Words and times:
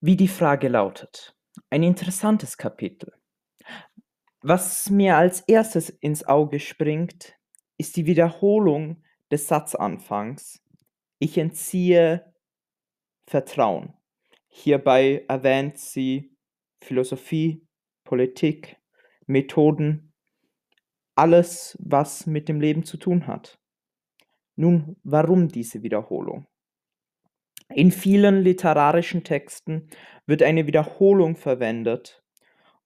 Wie 0.00 0.16
die 0.16 0.28
Frage 0.28 0.68
lautet. 0.68 1.36
Ein 1.70 1.82
interessantes 1.82 2.56
Kapitel. 2.56 3.12
Was 4.42 4.90
mir 4.90 5.16
als 5.16 5.40
erstes 5.40 5.90
ins 5.90 6.24
Auge 6.24 6.60
springt, 6.60 7.34
ist 7.78 7.96
die 7.96 8.06
Wiederholung 8.06 9.02
des 9.32 9.48
Satzanfangs. 9.48 10.62
Ich 11.18 11.36
entziehe 11.36 12.32
Vertrauen. 13.26 13.94
Hierbei 14.46 15.24
erwähnt 15.26 15.78
sie 15.78 16.32
Philosophie, 16.80 17.66
Politik, 18.04 18.76
Methoden, 19.26 20.12
alles, 21.16 21.76
was 21.80 22.24
mit 22.24 22.48
dem 22.48 22.60
Leben 22.60 22.84
zu 22.84 22.98
tun 22.98 23.26
hat. 23.26 23.58
Nun, 24.54 24.96
warum 25.02 25.48
diese 25.48 25.82
Wiederholung? 25.82 26.46
In 27.78 27.92
vielen 27.92 28.42
literarischen 28.42 29.22
Texten 29.22 29.88
wird 30.26 30.42
eine 30.42 30.66
Wiederholung 30.66 31.36
verwendet, 31.36 32.24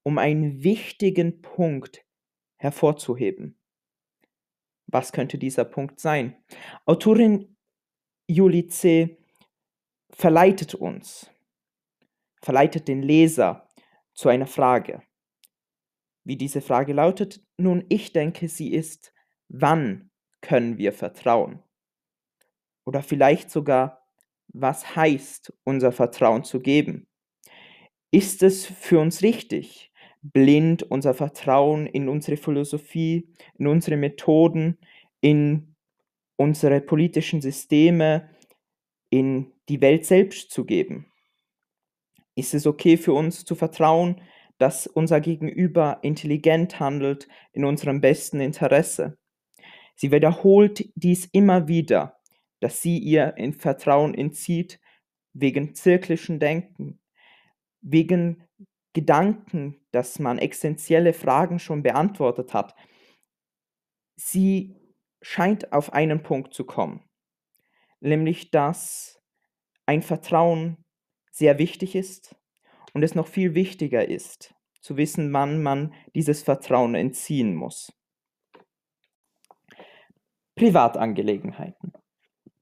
um 0.03 0.19
einen 0.19 0.65
wichtigen 0.65 1.41
Punkt 1.41 2.05
hervorzuheben. 2.59 3.59
Was 4.89 5.13
könnte 5.13 5.39
dieser 5.39 5.65
Punkt 5.65 5.99
sein? 5.99 6.37
Autorin 6.85 7.57
Julice 8.27 9.17
verleitet 10.11 10.75
uns, 10.75 11.31
verleitet 12.43 12.87
den 12.87 13.01
Leser 13.03 13.71
zu 14.13 14.29
einer 14.29 14.47
Frage. 14.47 15.03
Wie 16.23 16.37
diese 16.37 16.61
Frage 16.61 16.93
lautet, 16.93 17.43
nun, 17.57 17.87
ich 17.89 18.13
denke, 18.13 18.47
sie 18.47 18.71
ist, 18.75 19.15
wann 19.49 20.11
können 20.43 20.77
wir 20.77 20.93
vertrauen? 20.93 21.63
Oder 22.85 23.03
vielleicht 23.03 23.51
sogar, 23.51 24.02
was 24.53 24.97
heißt, 24.97 25.53
unser 25.65 25.93
Vertrauen 25.93 26.45
zu 26.45 26.61
geben? 26.61 27.07
Ist 28.11 28.43
es 28.43 28.67
für 28.67 29.01
uns 29.01 29.23
richtig, 29.23 29.93
blind 30.23 30.83
unser 30.83 31.15
Vertrauen 31.15 31.87
in 31.87 32.09
unsere 32.09 32.37
Philosophie, 32.37 33.29
in 33.59 33.67
unsere 33.67 33.97
Methoden, 33.97 34.79
in 35.21 35.75
unsere 36.37 36.81
politischen 36.81 37.41
Systeme, 37.41 38.29
in 39.11 39.53
die 39.69 39.81
Welt 39.81 40.07
selbst 40.07 40.51
zu 40.51 40.65
geben? 40.65 41.07
Ist 42.35 42.55
es 42.55 42.67
okay 42.67 42.97
für 42.97 43.13
uns 43.13 43.45
zu 43.45 43.55
vertrauen, 43.55 44.21
dass 44.59 44.87
unser 44.87 45.21
Gegenüber 45.21 45.99
intelligent 46.03 46.81
handelt 46.81 47.29
in 47.53 47.65
unserem 47.65 48.01
besten 48.01 48.41
Interesse? 48.41 49.19
Sie 49.95 50.13
wiederholt 50.13 50.91
dies 50.95 51.27
immer 51.33 51.69
wieder 51.69 52.22
dass 52.63 52.81
sie 52.81 52.99
ihr 52.99 53.37
in 53.37 53.53
Vertrauen 53.53 54.15
entzieht, 54.15 54.81
wegen 55.33 55.75
zirklischen 55.75 56.39
Denken, 56.39 57.01
wegen 57.81 58.47
Gedanken, 58.93 59.85
dass 59.91 60.19
man 60.19 60.39
essentielle 60.39 61.13
Fragen 61.13 61.59
schon 61.59 61.83
beantwortet 61.83 62.55
hat. 62.55 62.75
Sie 64.17 64.77
scheint 65.23 65.73
auf 65.73 65.93
einen 65.93 66.23
Punkt 66.23 66.55
zu 66.55 66.65
kommen, 66.65 67.03
nämlich 68.01 68.51
dass 68.51 69.21
ein 69.87 70.03
Vertrauen 70.03 70.85
sehr 71.33 71.59
wichtig 71.59 71.97
ist 71.97 72.37
und 72.93 73.03
es 73.03 73.15
noch 73.17 73.27
viel 73.27 73.55
wichtiger 73.55 74.09
ist, 74.09 74.55
zu 74.81 74.97
wissen, 74.97 75.33
wann 75.33 75.63
man 75.63 75.95
dieses 76.15 76.43
Vertrauen 76.43 76.95
entziehen 76.95 77.57
muss. 77.57 77.93
Privatangelegenheiten. 80.55 81.92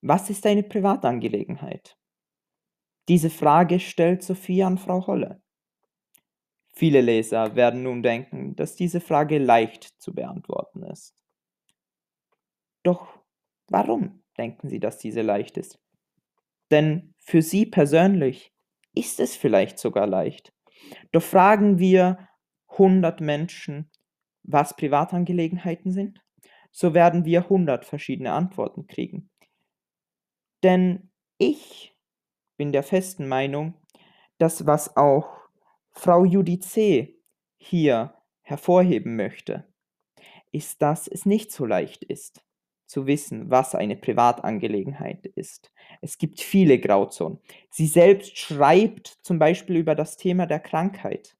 Was 0.02 0.30
ist 0.30 0.46
eine 0.46 0.62
Privatangelegenheit? 0.62 1.98
Diese 3.08 3.28
Frage 3.28 3.80
stellt 3.80 4.22
Sophie 4.22 4.62
an 4.62 4.78
Frau 4.78 5.06
Holle. 5.06 5.42
Viele 6.72 7.02
Leser 7.02 7.54
werden 7.54 7.82
nun 7.82 8.02
denken, 8.02 8.56
dass 8.56 8.76
diese 8.76 9.00
Frage 9.00 9.38
leicht 9.38 9.84
zu 10.00 10.14
beantworten 10.14 10.84
ist. 10.84 11.14
Doch 12.82 13.18
warum 13.68 14.22
denken 14.38 14.70
Sie, 14.70 14.80
dass 14.80 14.96
diese 14.96 15.20
leicht 15.20 15.58
ist? 15.58 15.78
Denn 16.70 17.14
für 17.18 17.42
Sie 17.42 17.66
persönlich 17.66 18.54
ist 18.94 19.20
es 19.20 19.36
vielleicht 19.36 19.78
sogar 19.78 20.06
leicht. 20.06 20.54
Doch 21.12 21.22
fragen 21.22 21.78
wir 21.78 22.28
100 22.68 23.20
Menschen, 23.20 23.90
was 24.42 24.74
Privatangelegenheiten 24.76 25.92
sind, 25.92 26.24
so 26.70 26.94
werden 26.94 27.26
wir 27.26 27.42
100 27.42 27.84
verschiedene 27.84 28.32
Antworten 28.32 28.86
kriegen. 28.86 29.28
Denn 30.62 31.10
ich 31.38 31.94
bin 32.56 32.72
der 32.72 32.82
festen 32.82 33.28
Meinung, 33.28 33.74
dass 34.38 34.66
was 34.66 34.96
auch 34.96 35.28
Frau 35.92 36.24
Judice 36.24 37.08
hier 37.56 38.14
hervorheben 38.42 39.16
möchte, 39.16 39.66
ist, 40.52 40.82
dass 40.82 41.08
es 41.08 41.26
nicht 41.26 41.52
so 41.52 41.64
leicht 41.66 42.04
ist 42.04 42.42
zu 42.86 43.06
wissen, 43.06 43.50
was 43.50 43.74
eine 43.76 43.96
Privatangelegenheit 43.96 45.24
ist. 45.26 45.72
Es 46.00 46.18
gibt 46.18 46.40
viele 46.40 46.80
Grauzonen. 46.80 47.38
Sie 47.70 47.86
selbst 47.86 48.36
schreibt 48.36 49.06
zum 49.22 49.38
Beispiel 49.38 49.76
über 49.76 49.94
das 49.94 50.16
Thema 50.16 50.46
der 50.46 50.58
Krankheit. 50.58 51.36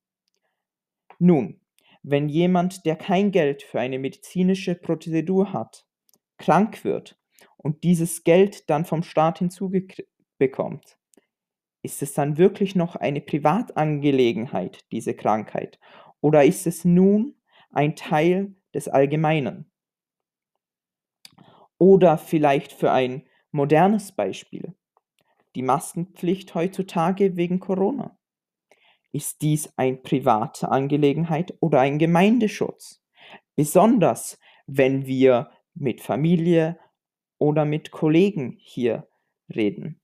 Nun, 1.19 1.60
wenn 2.02 2.28
jemand, 2.28 2.87
der 2.87 2.97
kein 2.97 3.32
Geld 3.32 3.62
für 3.62 3.81
eine 3.81 3.98
medizinische 3.98 4.75
Prozedur 4.76 5.52
hat, 5.52 5.87
krank 6.38 6.84
wird, 6.84 7.19
und 7.56 7.84
dieses 7.84 8.24
Geld 8.24 8.68
dann 8.70 8.84
vom 8.84 9.02
Staat 9.02 9.38
hinzubekommt, 9.38 10.98
ist 11.82 12.02
es 12.02 12.14
dann 12.14 12.36
wirklich 12.36 12.74
noch 12.74 12.96
eine 12.96 13.20
Privatangelegenheit, 13.20 14.84
diese 14.92 15.14
Krankheit? 15.14 15.78
Oder 16.20 16.44
ist 16.44 16.66
es 16.66 16.84
nun 16.84 17.36
ein 17.70 17.96
Teil 17.96 18.54
des 18.74 18.88
Allgemeinen? 18.88 19.70
Oder 21.78 22.18
vielleicht 22.18 22.72
für 22.72 22.92
ein 22.92 23.26
modernes 23.52 24.12
Beispiel, 24.12 24.74
die 25.54 25.62
Maskenpflicht 25.62 26.54
heutzutage 26.54 27.36
wegen 27.36 27.58
Corona. 27.58 28.18
Ist 29.12 29.42
dies 29.42 29.72
eine 29.76 29.96
private 29.96 30.70
Angelegenheit 30.70 31.54
oder 31.60 31.80
ein 31.80 31.98
Gemeindeschutz? 31.98 33.02
Besonders 33.56 34.38
wenn 34.66 35.06
wir 35.06 35.50
mit 35.74 36.00
Familie, 36.00 36.78
oder 37.40 37.64
mit 37.64 37.90
Kollegen 37.90 38.56
hier 38.60 39.08
reden 39.52 40.00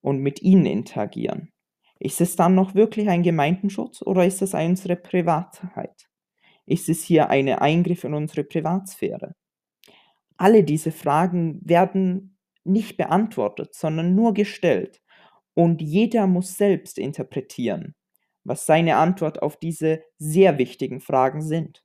und 0.00 0.18
mit 0.18 0.42
ihnen 0.42 0.66
interagieren. 0.66 1.52
Ist 2.00 2.20
es 2.20 2.34
dann 2.34 2.54
noch 2.54 2.74
wirklich 2.74 3.08
ein 3.08 3.22
Gemeindenschutz 3.22 4.02
oder 4.02 4.24
ist 4.24 4.42
es 4.42 4.54
unsere 4.54 4.96
Privatheit? 4.96 6.08
Ist 6.66 6.88
es 6.88 7.04
hier 7.04 7.28
ein 7.28 7.48
Eingriff 7.48 8.04
in 8.04 8.14
unsere 8.14 8.44
Privatsphäre? 8.44 9.34
Alle 10.36 10.64
diese 10.64 10.92
Fragen 10.92 11.60
werden 11.64 12.38
nicht 12.64 12.96
beantwortet, 12.96 13.74
sondern 13.74 14.14
nur 14.14 14.34
gestellt. 14.34 15.00
Und 15.54 15.82
jeder 15.82 16.26
muss 16.26 16.56
selbst 16.56 16.98
interpretieren, 16.98 17.94
was 18.44 18.64
seine 18.64 18.96
Antwort 18.96 19.42
auf 19.42 19.56
diese 19.56 20.02
sehr 20.18 20.58
wichtigen 20.58 21.00
Fragen 21.00 21.42
sind. 21.42 21.82